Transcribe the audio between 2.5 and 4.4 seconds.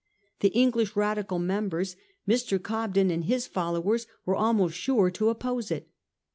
Cobden and his fol lowers, were